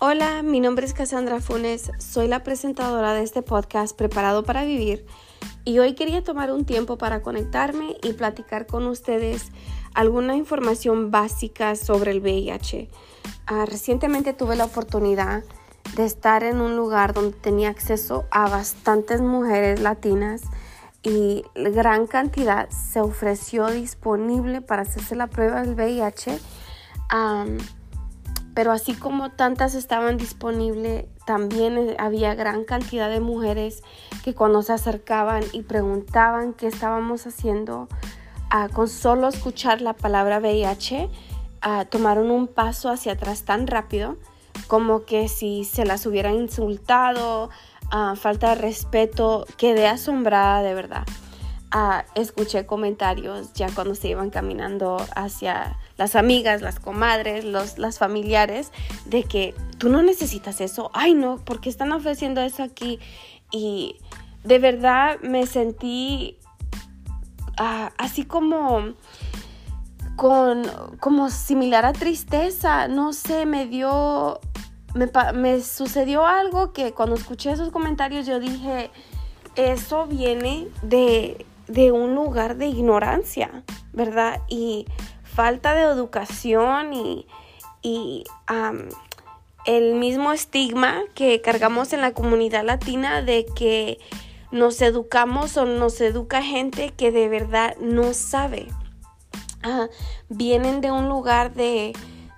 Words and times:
Hola, 0.00 0.44
mi 0.44 0.60
nombre 0.60 0.86
es 0.86 0.94
Cassandra 0.94 1.40
Funes, 1.40 1.90
soy 1.98 2.28
la 2.28 2.44
presentadora 2.44 3.14
de 3.14 3.24
este 3.24 3.42
podcast 3.42 3.96
Preparado 3.96 4.44
para 4.44 4.62
Vivir 4.62 5.04
y 5.64 5.80
hoy 5.80 5.96
quería 5.96 6.22
tomar 6.22 6.52
un 6.52 6.64
tiempo 6.64 6.98
para 6.98 7.20
conectarme 7.20 7.96
y 8.04 8.12
platicar 8.12 8.68
con 8.68 8.86
ustedes 8.86 9.50
alguna 9.94 10.36
información 10.36 11.10
básica 11.10 11.74
sobre 11.74 12.12
el 12.12 12.20
VIH. 12.20 12.88
Ah, 13.48 13.64
recientemente 13.66 14.34
tuve 14.34 14.54
la 14.54 14.66
oportunidad 14.66 15.42
de 15.96 16.04
estar 16.04 16.44
en 16.44 16.60
un 16.60 16.76
lugar 16.76 17.12
donde 17.12 17.36
tenía 17.36 17.68
acceso 17.68 18.24
a 18.30 18.48
bastantes 18.48 19.20
mujeres 19.20 19.80
latinas 19.80 20.42
y 21.02 21.42
gran 21.54 22.06
cantidad 22.06 22.70
se 22.70 23.00
ofreció 23.00 23.66
disponible 23.66 24.60
para 24.60 24.82
hacerse 24.82 25.16
la 25.16 25.26
prueba 25.26 25.60
del 25.60 25.74
VIH 25.74 26.38
pero 28.58 28.72
así 28.72 28.92
como 28.92 29.30
tantas 29.30 29.76
estaban 29.76 30.16
disponibles, 30.16 31.04
también 31.24 31.78
eh, 31.78 31.96
había 31.96 32.34
gran 32.34 32.64
cantidad 32.64 33.08
de 33.08 33.20
mujeres 33.20 33.84
que 34.24 34.34
cuando 34.34 34.62
se 34.62 34.72
acercaban 34.72 35.44
y 35.52 35.62
preguntaban 35.62 36.54
qué 36.54 36.66
estábamos 36.66 37.24
haciendo, 37.28 37.86
ah, 38.50 38.66
con 38.68 38.88
solo 38.88 39.28
escuchar 39.28 39.80
la 39.80 39.92
palabra 39.92 40.40
VIH, 40.40 41.08
ah, 41.60 41.84
tomaron 41.84 42.32
un 42.32 42.48
paso 42.48 42.90
hacia 42.90 43.12
atrás 43.12 43.44
tan 43.44 43.68
rápido 43.68 44.16
como 44.66 45.04
que 45.04 45.28
si 45.28 45.62
se 45.62 45.84
las 45.84 46.04
hubiera 46.04 46.32
insultado, 46.32 47.50
ah, 47.92 48.14
falta 48.16 48.48
de 48.48 48.54
respeto, 48.56 49.46
quedé 49.56 49.86
asombrada 49.86 50.62
de 50.62 50.74
verdad. 50.74 51.06
Escuché 52.14 52.64
comentarios 52.66 53.52
ya 53.52 53.68
cuando 53.74 53.94
se 53.94 54.08
iban 54.08 54.30
caminando 54.30 54.96
hacia 55.14 55.78
las 55.96 56.16
amigas, 56.16 56.62
las 56.62 56.80
comadres, 56.80 57.44
los, 57.44 57.78
las 57.78 57.98
familiares, 57.98 58.72
de 59.04 59.24
que 59.24 59.54
tú 59.76 59.88
no 59.88 60.02
necesitas 60.02 60.60
eso, 60.60 60.90
ay 60.94 61.14
no, 61.14 61.38
porque 61.44 61.68
están 61.68 61.92
ofreciendo 61.92 62.40
eso 62.40 62.62
aquí. 62.62 62.98
Y 63.50 63.96
de 64.44 64.58
verdad 64.58 65.20
me 65.20 65.46
sentí 65.46 66.38
ah, 67.58 67.92
así 67.98 68.24
como 68.24 68.94
con 70.16 70.64
como 71.00 71.30
similar 71.30 71.84
a 71.84 71.92
tristeza, 71.92 72.88
no 72.88 73.12
sé, 73.12 73.46
me 73.46 73.66
dio, 73.66 74.40
me, 74.94 75.10
me 75.34 75.60
sucedió 75.60 76.26
algo 76.26 76.72
que 76.72 76.92
cuando 76.92 77.14
escuché 77.14 77.52
esos 77.52 77.70
comentarios 77.70 78.26
yo 78.26 78.40
dije, 78.40 78.90
eso 79.54 80.06
viene 80.06 80.68
de, 80.82 81.46
de 81.68 81.92
un 81.92 82.14
lugar 82.14 82.56
de 82.56 82.66
ignorancia, 82.66 83.62
¿verdad? 83.92 84.40
Y 84.48 84.86
falta 85.22 85.74
de 85.74 85.82
educación 85.82 86.92
y, 86.94 87.26
el 89.64 89.94
mismo 89.94 90.32
estigma 90.32 91.02
que 91.14 91.40
cargamos 91.40 91.92
en 91.92 92.00
la 92.00 92.12
comunidad 92.12 92.64
latina 92.64 93.22
de 93.22 93.44
que 93.44 93.98
nos 94.50 94.80
educamos 94.80 95.56
o 95.56 95.66
nos 95.66 96.00
educa 96.00 96.42
gente 96.42 96.90
que 96.90 97.12
de 97.12 97.28
verdad 97.28 97.76
no 97.78 98.14
sabe. 98.14 98.66
Vienen 100.28 100.80
de 100.80 100.90
un 100.90 101.08
lugar 101.08 101.54
de, 101.54 101.92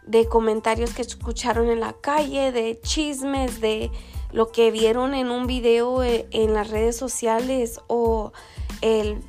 de 0.07 0.27
comentarios 0.27 0.93
que 0.93 1.03
escucharon 1.03 1.69
en 1.69 1.81
la 1.81 1.93
calle, 1.93 2.53
de 2.53 2.81
chismes, 2.81 3.61
de 3.61 3.91
lo 4.33 4.51
que 4.53 4.71
vieron 4.71 5.15
en 5.15 5.31
un 5.31 5.47
video 5.47 6.03
eh, 6.03 6.27
en 6.31 6.55
las 6.55 6.71
redes 6.71 6.97
sociales 6.97 7.81
o 7.87 8.33
el 8.81 9.23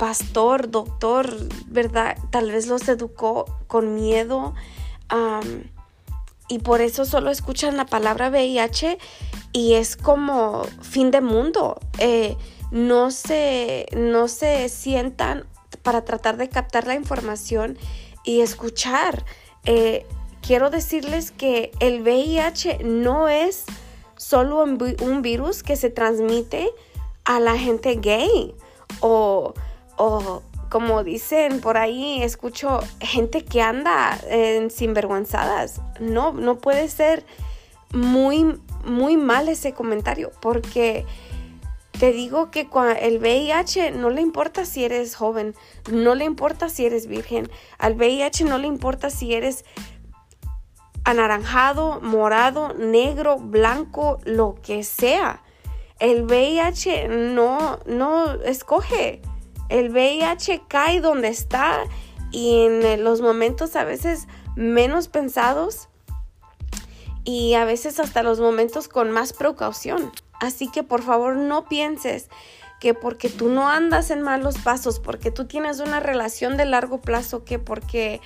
pastor, 0.00 0.70
doctor, 0.70 1.36
¿verdad? 1.66 2.16
Tal 2.30 2.50
vez 2.50 2.66
los 2.66 2.88
educó 2.88 3.44
con 3.66 3.94
miedo 3.94 4.54
y 6.48 6.58
por 6.60 6.80
eso 6.80 7.04
solo 7.04 7.30
escuchan 7.30 7.76
la 7.76 7.84
palabra 7.84 8.30
VIH 8.30 8.96
y 9.52 9.74
es 9.74 9.96
como 9.96 10.64
fin 10.80 11.10
de 11.10 11.20
mundo. 11.20 11.78
Eh, 11.98 12.36
no, 12.70 13.10
se, 13.10 13.86
no 13.94 14.26
se 14.28 14.70
sientan 14.70 15.44
para 15.82 16.02
tratar 16.04 16.38
de 16.38 16.48
captar 16.48 16.86
la 16.86 16.94
información 16.94 17.76
y 18.24 18.40
escuchar. 18.40 19.26
Eh, 19.66 20.06
quiero 20.40 20.70
decirles 20.70 21.30
que 21.30 21.72
el 21.80 22.00
VIH 22.00 22.84
no 22.84 23.28
es 23.28 23.66
solo 24.16 24.62
un 24.62 25.20
virus 25.20 25.62
que 25.62 25.76
se 25.76 25.90
transmite 25.90 26.70
a 27.24 27.38
la 27.38 27.58
gente 27.58 27.96
gay 27.96 28.54
o 29.00 29.54
o 29.96 30.42
como 30.70 31.02
dicen 31.02 31.60
por 31.60 31.76
ahí, 31.76 32.22
escucho 32.22 32.80
gente 33.00 33.44
que 33.44 33.60
anda 33.60 34.18
en 34.28 34.70
sinvergüenzadas. 34.70 35.82
No, 35.98 36.32
no 36.32 36.58
puede 36.58 36.88
ser 36.88 37.26
muy, 37.92 38.58
muy 38.84 39.16
mal 39.16 39.48
ese 39.48 39.72
comentario 39.72 40.30
porque 40.40 41.04
te 41.98 42.12
digo 42.12 42.50
que 42.50 42.68
el 43.00 43.18
VIH 43.18 43.90
no 43.90 44.10
le 44.10 44.22
importa 44.22 44.64
si 44.64 44.84
eres 44.84 45.16
joven, 45.16 45.54
no 45.90 46.14
le 46.14 46.24
importa 46.24 46.70
si 46.70 46.86
eres 46.86 47.08
virgen, 47.08 47.50
al 47.76 47.96
VIH 47.96 48.44
no 48.44 48.56
le 48.56 48.68
importa 48.68 49.10
si 49.10 49.34
eres 49.34 49.64
anaranjado, 51.04 52.00
morado, 52.00 52.72
negro, 52.74 53.36
blanco, 53.38 54.20
lo 54.24 54.54
que 54.62 54.84
sea. 54.84 55.42
El 56.00 56.24
VIH 56.24 57.08
no, 57.08 57.78
no 57.86 58.32
escoge. 58.42 59.22
El 59.68 59.90
VIH 59.90 60.62
cae 60.66 61.00
donde 61.00 61.28
está 61.28 61.84
y 62.32 62.64
en 62.64 63.04
los 63.04 63.20
momentos 63.20 63.76
a 63.76 63.84
veces 63.84 64.26
menos 64.56 65.08
pensados 65.08 65.88
y 67.24 67.54
a 67.54 67.64
veces 67.64 68.00
hasta 68.00 68.22
los 68.22 68.40
momentos 68.40 68.88
con 68.88 69.10
más 69.10 69.32
precaución. 69.32 70.10
Así 70.40 70.68
que 70.70 70.82
por 70.82 71.02
favor 71.02 71.36
no 71.36 71.66
pienses 71.66 72.28
que 72.80 72.94
porque 72.94 73.28
tú 73.28 73.50
no 73.50 73.68
andas 73.68 74.10
en 74.10 74.22
malos 74.22 74.56
pasos, 74.58 75.00
porque 75.00 75.30
tú 75.30 75.44
tienes 75.44 75.80
una 75.80 76.00
relación 76.00 76.56
de 76.56 76.64
largo 76.64 77.02
plazo, 77.02 77.44
que 77.44 77.58
porque 77.58 78.22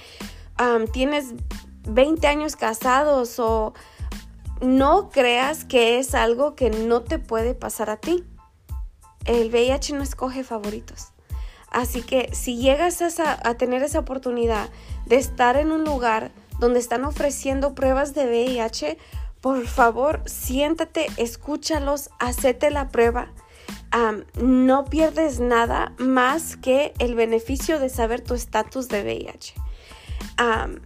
tienes 0.92 1.34
20 1.88 2.26
años 2.28 2.54
casados 2.54 3.40
o 3.40 3.74
no 4.64 5.10
creas 5.10 5.64
que 5.64 5.98
es 5.98 6.14
algo 6.14 6.54
que 6.54 6.70
no 6.70 7.02
te 7.02 7.18
puede 7.18 7.54
pasar 7.54 7.90
a 7.90 7.98
ti. 7.98 8.24
El 9.26 9.50
VIH 9.50 9.94
no 9.94 10.02
escoge 10.02 10.42
favoritos. 10.42 11.12
Así 11.70 12.02
que 12.02 12.30
si 12.32 12.56
llegas 12.56 13.02
a, 13.20 13.54
tener 13.54 13.82
esa 13.82 13.98
oportunidad 13.98 14.70
de 15.06 15.16
estar 15.16 15.56
en 15.56 15.72
un 15.72 15.84
lugar 15.84 16.30
donde 16.60 16.78
están 16.78 17.04
ofreciendo 17.04 17.74
pruebas 17.74 18.14
de 18.14 18.26
VIH, 18.26 18.96
por 19.40 19.66
favor, 19.66 20.22
siéntate, 20.24 21.08
escúchalos, 21.16 22.10
hacete 22.18 22.70
la 22.70 22.88
prueba. 22.88 23.32
no 24.40 24.84
pierdes 24.86 25.40
nada 25.40 25.92
más 25.98 26.56
que 26.56 26.94
el 26.98 27.14
beneficio 27.14 27.78
de 27.80 27.88
saber 27.88 28.22
tu 28.22 28.34
estatus 28.34 28.88
de 28.88 29.02
VIH. 29.02 29.54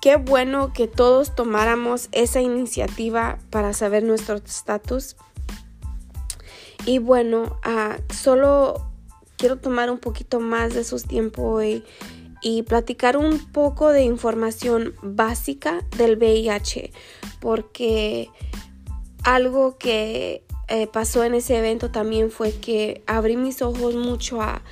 qué 0.00 0.16
bueno 0.16 0.72
que 0.72 0.88
todos 0.88 1.34
tomáramos 1.34 2.08
esa 2.12 2.40
iniciativa 2.40 3.38
para 3.50 3.72
saber 3.72 4.02
nuestro 4.02 4.36
estatus. 4.36 5.16
Y 6.84 6.98
bueno, 6.98 7.58
uh, 7.64 8.12
solo 8.12 8.90
quiero 9.36 9.56
tomar 9.58 9.90
un 9.90 9.98
poquito 9.98 10.40
más 10.40 10.74
de 10.74 10.84
su 10.84 11.00
tiempo 11.00 11.42
hoy 11.42 11.84
y 12.44 12.62
platicar 12.62 13.16
un 13.16 13.38
poco 13.38 13.88
de 13.88 14.02
información 14.02 14.94
básica 15.02 15.82
del 15.96 16.18
VIH, 16.18 16.92
porque 17.40 18.28
algo 19.24 19.78
que 19.78 20.44
eh, 20.68 20.86
pasó 20.86 21.24
en 21.24 21.34
ese 21.34 21.56
evento 21.56 21.90
también 21.90 22.30
fue 22.30 22.52
que 22.52 23.02
abrí 23.06 23.38
mis 23.38 23.62
ojos 23.62 23.96
mucho 23.96 24.42
a, 24.42 24.62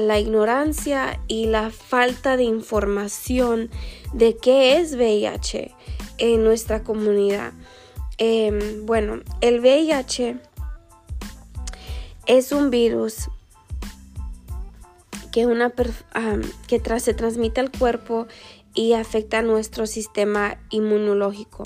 la 0.00 0.18
ignorancia 0.18 1.20
y 1.28 1.46
la 1.46 1.70
falta 1.70 2.36
de 2.36 2.44
información 2.44 3.68
de 4.14 4.36
qué 4.36 4.78
es 4.78 4.96
VIH 4.96 5.74
en 6.18 6.42
nuestra 6.42 6.82
comunidad. 6.82 7.52
Em, 8.16 8.86
bueno, 8.86 9.20
el 9.42 9.60
VIH 9.60 10.38
es 12.26 12.52
un 12.52 12.70
virus 12.70 13.28
que, 15.36 15.44
una, 15.44 15.70
que 16.66 16.98
se 16.98 17.12
transmite 17.12 17.60
al 17.60 17.70
cuerpo 17.70 18.26
y 18.72 18.94
afecta 18.94 19.42
nuestro 19.42 19.86
sistema 19.86 20.56
inmunológico. 20.70 21.64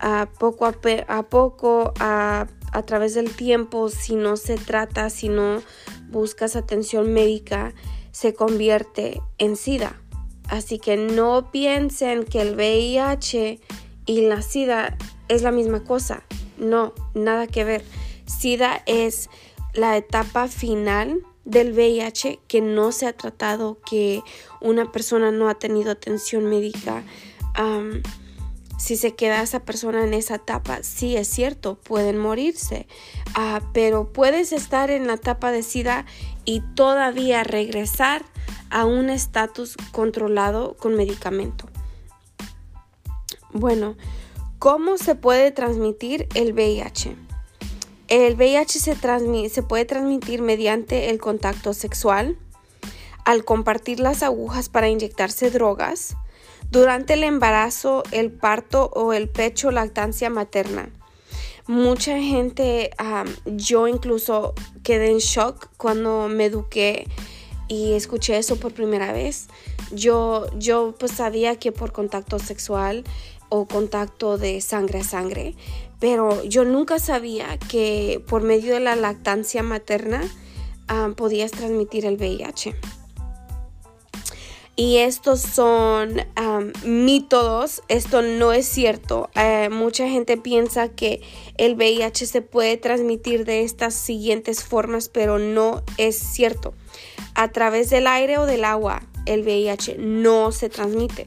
A 0.00 0.28
poco 0.40 0.66
a, 0.66 1.22
poco, 1.22 1.94
a 2.00 2.48
través 2.84 3.14
del 3.14 3.30
tiempo, 3.30 3.90
si 3.90 4.16
no 4.16 4.36
se 4.36 4.56
trata, 4.56 5.08
si 5.08 5.28
no 5.28 5.62
buscas 6.08 6.56
atención 6.56 7.12
médica, 7.12 7.74
se 8.10 8.34
convierte 8.34 9.22
en 9.38 9.54
SIDA. 9.54 10.02
Así 10.48 10.80
que 10.80 10.96
no 10.96 11.52
piensen 11.52 12.24
que 12.24 12.42
el 12.42 12.56
VIH 12.56 13.60
y 14.04 14.22
la 14.22 14.42
SIDA 14.42 14.98
es 15.28 15.42
la 15.42 15.52
misma 15.52 15.84
cosa. 15.84 16.24
No, 16.58 16.92
nada 17.14 17.46
que 17.46 17.62
ver. 17.62 17.84
SIDA 18.26 18.82
es 18.84 19.30
la 19.74 19.96
etapa 19.96 20.48
final 20.48 21.22
del 21.46 21.72
VIH 21.72 22.40
que 22.48 22.60
no 22.60 22.92
se 22.92 23.06
ha 23.06 23.14
tratado, 23.14 23.78
que 23.88 24.22
una 24.60 24.92
persona 24.92 25.30
no 25.30 25.48
ha 25.48 25.54
tenido 25.54 25.90
atención 25.90 26.44
médica. 26.44 27.02
si 28.78 28.96
se 28.96 29.14
queda 29.14 29.42
esa 29.42 29.60
persona 29.60 30.04
en 30.04 30.12
esa 30.12 30.34
etapa, 30.34 30.82
sí 30.82 31.16
es 31.16 31.28
cierto, 31.28 31.76
pueden 31.76 32.18
morirse, 32.18 32.86
ah, 33.34 33.62
pero 33.72 34.12
puedes 34.12 34.52
estar 34.52 34.90
en 34.90 35.06
la 35.06 35.14
etapa 35.14 35.50
de 35.50 35.62
SIDA 35.62 36.04
y 36.44 36.60
todavía 36.74 37.42
regresar 37.42 38.22
a 38.68 38.84
un 38.84 39.08
estatus 39.08 39.76
controlado 39.92 40.76
con 40.76 40.94
medicamento. 40.94 41.66
Bueno, 43.52 43.96
¿cómo 44.58 44.98
se 44.98 45.14
puede 45.14 45.52
transmitir 45.52 46.28
el 46.34 46.52
VIH? 46.52 47.25
El 48.08 48.36
VIH 48.36 48.78
se, 48.78 49.62
puede 49.62 49.84
transmitir 49.84 50.40
mediante 50.40 51.10
el 51.10 51.18
contacto 51.18 51.74
sexual, 51.74 52.38
al 53.24 53.44
compartir 53.44 53.98
las 53.98 54.22
agujas 54.22 54.68
para 54.68 54.88
inyectarse 54.88 55.50
drogas, 55.50 56.16
durante 56.70 57.14
el 57.14 57.24
embarazo, 57.24 58.04
el 58.12 58.30
parto 58.30 58.90
o 58.94 59.12
el 59.12 59.28
pecho 59.28 59.72
lactancia 59.72 60.30
materna. 60.30 60.88
Mucha 61.66 62.16
gente, 62.18 62.90
yo 63.44 63.88
incluso 63.88 64.54
quedé 64.84 65.10
en 65.10 65.18
shock 65.18 65.68
cuando 65.76 66.28
me 66.28 66.44
eduqué 66.44 67.08
y 67.66 67.94
escuché 67.94 68.38
eso 68.38 68.54
por 68.54 68.72
primera 68.72 69.12
vez. 69.12 69.48
Yo, 69.90 70.46
yo 70.56 70.94
pues 70.96 71.10
sabía 71.10 71.58
que 71.58 71.72
por 71.72 71.90
contacto 71.90 72.38
sexual 72.38 73.02
o 73.48 73.66
contacto 73.66 74.38
de 74.38 74.60
sangre 74.60 75.00
a 75.00 75.04
sangre, 75.04 75.54
pero 75.98 76.44
yo 76.44 76.64
nunca 76.64 76.98
sabía 76.98 77.58
que 77.58 78.22
por 78.28 78.42
medio 78.42 78.74
de 78.74 78.80
la 78.80 78.96
lactancia 78.96 79.62
materna 79.62 80.22
ah, 80.88 81.10
podías 81.16 81.52
transmitir 81.52 82.04
el 82.04 82.16
VIH. 82.16 82.74
Y 84.78 84.98
estos 84.98 85.40
son 85.40 86.20
métodos, 86.84 87.82
esto 87.88 88.20
no 88.20 88.52
es 88.52 88.66
cierto. 88.66 89.30
Eh, 89.34 89.70
mucha 89.70 90.06
gente 90.06 90.36
piensa 90.36 90.90
que 90.90 91.22
el 91.56 91.76
VIH 91.76 92.26
se 92.26 92.42
puede 92.42 92.76
transmitir 92.76 93.46
de 93.46 93.62
estas 93.62 93.94
siguientes 93.94 94.62
formas, 94.62 95.08
pero 95.08 95.38
no 95.38 95.82
es 95.96 96.18
cierto. 96.18 96.74
A 97.34 97.48
través 97.52 97.88
del 97.88 98.06
aire 98.06 98.36
o 98.36 98.44
del 98.44 98.66
agua, 98.66 99.02
el 99.24 99.44
VIH 99.44 99.96
no 99.96 100.52
se 100.52 100.68
transmite 100.68 101.26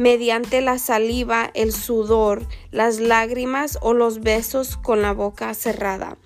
mediante 0.00 0.62
la 0.62 0.78
saliva, 0.78 1.50
el 1.52 1.74
sudor, 1.74 2.46
las 2.70 3.00
lágrimas 3.00 3.78
o 3.82 3.92
los 3.92 4.20
besos 4.20 4.78
con 4.78 5.02
la 5.02 5.12
boca 5.12 5.52
cerrada. 5.52 6.16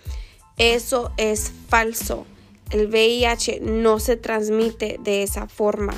Eso 0.58 1.10
es 1.16 1.50
falso. 1.68 2.24
El 2.70 2.86
VIH 2.86 3.58
no 3.62 3.98
se 3.98 4.16
transmite 4.16 5.00
de 5.02 5.24
esa 5.24 5.48
forma 5.48 5.92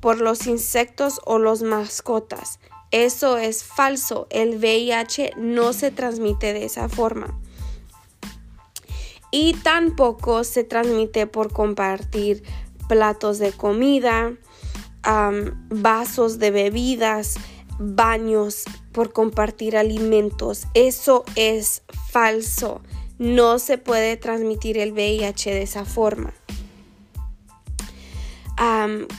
por 0.00 0.20
los 0.20 0.46
insectos 0.46 1.22
o 1.24 1.38
los 1.38 1.62
mascotas. 1.62 2.60
Eso 2.90 3.38
es 3.38 3.64
falso. 3.64 4.26
El 4.28 4.58
VIH 4.58 5.32
no 5.38 5.72
se 5.72 5.92
transmite 5.92 6.52
de 6.52 6.66
esa 6.66 6.90
forma. 6.90 7.40
Y 9.30 9.54
tampoco 9.54 10.44
se 10.44 10.62
transmite 10.62 11.26
por 11.26 11.54
compartir 11.54 12.42
platos 12.86 13.38
de 13.38 13.52
comida, 13.52 14.34
vasos 15.04 16.38
de 16.38 16.50
bebidas, 16.50 17.36
baños, 17.78 18.64
por 18.92 19.12
compartir 19.12 19.76
alimentos. 19.76 20.66
Eso 20.74 21.24
es 21.34 21.82
falso. 22.10 22.82
No 23.18 23.58
se 23.58 23.78
puede 23.78 24.16
transmitir 24.16 24.78
el 24.78 24.92
VIH 24.92 25.50
de 25.50 25.62
esa 25.62 25.84
forma. 25.84 26.34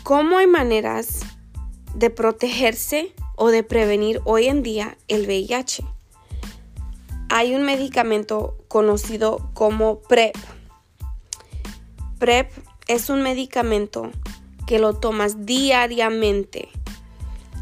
¿Cómo 0.04 0.38
hay 0.38 0.48
maneras 0.48 1.22
de 1.96 2.10
protegerse 2.10 3.14
o 3.36 3.50
de 3.50 3.64
prevenir 3.64 4.22
hoy 4.26 4.48
en 4.48 4.64
día 4.64 4.98
el 5.08 5.26
VIH? 5.26 5.84
Hay 7.30 7.56
un 7.56 7.64
medicamento 7.64 8.58
conocido 8.68 9.50
como 9.54 10.00
PrEP. 10.02 10.36
PrEP 12.20 12.52
es 12.88 13.10
un 13.10 13.22
medicamento 13.22 14.12
que 14.74 14.80
lo 14.80 14.96
tomas 14.96 15.46
diariamente. 15.46 16.68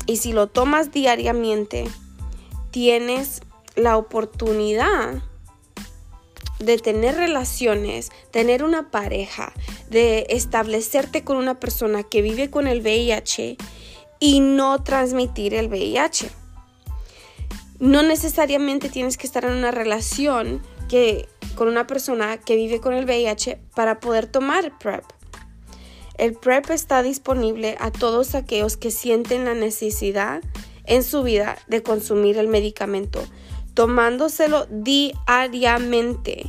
Y 0.06 0.16
si 0.16 0.32
lo 0.32 0.48
tomas 0.48 0.94
diariamente, 0.94 1.84
tienes 2.72 3.42
la 3.76 3.98
oportunidad 3.98 5.22
de 6.60 6.78
tener 6.78 7.16
relaciones, 7.16 8.14
tener 8.32 8.64
una 8.64 8.92
pareja, 8.92 9.52
de 9.90 10.26
establecerte 10.30 11.26
con 11.26 11.36
una 11.36 11.60
persona 11.60 12.04
que 12.04 12.22
vive 12.22 12.50
con 12.50 12.66
el 12.66 12.80
VIH 12.80 13.58
y 14.22 14.40
no 14.40 14.82
transmitir 14.82 15.54
el 15.54 15.68
VIH. 15.68 16.32
No 17.80 18.04
necesariamente 18.04 18.88
tienes 18.88 19.18
que 19.18 19.28
estar 19.28 19.44
en 19.44 19.52
una 19.52 19.72
relación 19.72 20.62
con 21.56 21.68
una 21.68 21.88
persona 21.88 22.38
que 22.38 22.56
vive 22.56 22.80
con 22.80 22.94
el 22.94 23.04
VIH 23.04 23.60
para 23.76 24.00
poder 24.00 24.28
tomar 24.28 24.78
PrEP. 24.80 25.04
El 26.22 26.36
PrEP 26.36 26.70
está 26.70 27.02
disponible 27.02 27.76
a 27.80 27.90
todos 27.90 28.36
aquellos 28.36 28.78
que 28.78 28.92
sienten 28.92 29.44
la 29.44 29.56
necesidad 29.56 30.44
en 30.86 31.04
su 31.04 31.24
vida 31.24 31.58
de 31.66 31.82
consumir 31.82 32.38
el 32.38 32.48
medicamento. 32.48 33.24
Tomándoselo 33.74 34.68
diariamente, 34.70 36.44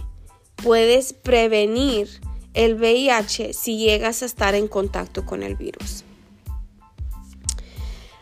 puedes 0.57 1.15
prevenir 1.15 2.07
el 2.53 2.75
VIH 2.75 3.55
si 3.55 3.79
llegas 3.79 4.21
a 4.21 4.27
estar 4.27 4.55
en 4.55 4.69
contacto 4.69 5.25
con 5.25 5.43
el 5.43 5.57
virus. 5.57 6.05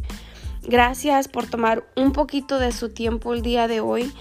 Gracias 0.67 1.27
por 1.27 1.45
tomar 1.45 1.84
un 1.95 2.12
poquito 2.12 2.57
de 2.57 2.72
su 2.72 2.89
tiempo 2.89 3.34
el 3.34 3.43
día 3.43 3.67
de 3.67 3.81
hoy. 3.81 4.12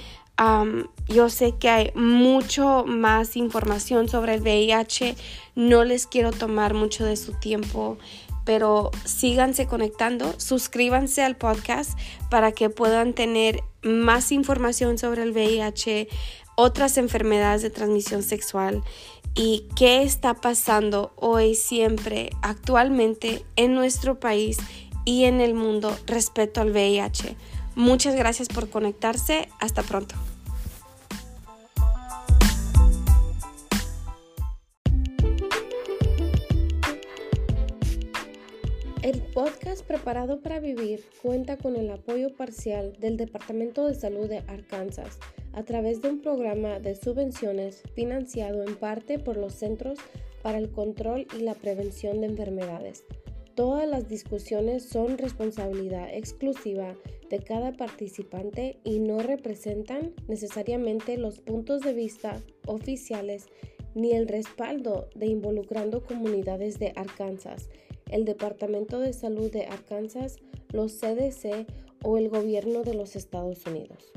yo 1.08 1.30
sé 1.30 1.54
que 1.58 1.70
hay 1.70 1.92
mucho 1.94 2.84
más 2.86 3.36
información 3.36 4.08
sobre 4.08 4.34
el 4.34 4.42
VIH. 4.42 5.16
No 5.54 5.84
les 5.84 6.06
quiero 6.06 6.32
tomar 6.32 6.74
mucho 6.74 7.04
de 7.04 7.16
su 7.16 7.32
tiempo, 7.32 7.96
pero 8.44 8.90
síganse 9.04 9.66
conectando. 9.66 10.34
Suscríbanse 10.38 11.22
al 11.22 11.36
podcast 11.36 11.98
para 12.30 12.52
que 12.52 12.68
puedan 12.68 13.14
tener 13.14 13.62
más 13.82 14.32
información 14.32 14.98
sobre 14.98 15.22
el 15.22 15.32
VIH, 15.32 16.08
otras 16.56 16.98
enfermedades 16.98 17.62
de 17.62 17.70
transmisión 17.70 18.22
sexual 18.22 18.82
y 19.34 19.66
qué 19.76 20.02
está 20.02 20.34
pasando 20.34 21.12
hoy, 21.16 21.54
siempre, 21.54 22.30
actualmente 22.42 23.44
en 23.56 23.74
nuestro 23.74 24.20
país 24.20 24.58
y 25.04 25.24
en 25.24 25.40
el 25.40 25.54
mundo 25.54 25.96
respecto 26.06 26.60
al 26.60 26.70
VIH. 26.70 27.36
Muchas 27.74 28.14
gracias 28.14 28.48
por 28.48 28.70
conectarse. 28.70 29.48
Hasta 29.60 29.82
pronto. 29.82 30.14
El 39.02 39.20
podcast 39.20 39.84
Preparado 39.84 40.40
para 40.40 40.60
Vivir 40.60 41.04
cuenta 41.20 41.58
con 41.58 41.76
el 41.76 41.90
apoyo 41.90 42.34
parcial 42.34 42.96
del 43.00 43.18
Departamento 43.18 43.86
de 43.86 43.94
Salud 43.94 44.28
de 44.28 44.38
Arkansas 44.46 45.18
a 45.54 45.64
través 45.64 46.02
de 46.02 46.10
un 46.10 46.20
programa 46.20 46.80
de 46.80 46.94
subvenciones 46.94 47.82
financiado 47.94 48.62
en 48.62 48.76
parte 48.76 49.18
por 49.18 49.36
los 49.36 49.54
Centros 49.54 49.98
para 50.42 50.58
el 50.58 50.70
Control 50.70 51.26
y 51.36 51.42
la 51.42 51.54
Prevención 51.54 52.20
de 52.20 52.26
Enfermedades. 52.26 53.04
Todas 53.54 53.88
las 53.88 54.08
discusiones 54.08 54.82
son 54.82 55.16
responsabilidad 55.16 56.08
exclusiva 56.12 56.96
de 57.30 57.38
cada 57.38 57.72
participante 57.72 58.78
y 58.82 58.98
no 58.98 59.20
representan 59.20 60.12
necesariamente 60.26 61.16
los 61.18 61.38
puntos 61.38 61.80
de 61.82 61.94
vista 61.94 62.42
oficiales 62.66 63.46
ni 63.94 64.12
el 64.12 64.26
respaldo 64.26 65.08
de 65.14 65.26
involucrando 65.26 66.02
comunidades 66.02 66.80
de 66.80 66.92
Arkansas, 66.96 67.70
el 68.10 68.24
Departamento 68.24 68.98
de 68.98 69.12
Salud 69.12 69.50
de 69.52 69.66
Arkansas, 69.66 70.36
los 70.72 70.98
CDC 70.98 71.66
o 72.02 72.18
el 72.18 72.28
gobierno 72.28 72.82
de 72.82 72.94
los 72.94 73.14
Estados 73.14 73.64
Unidos. 73.66 74.12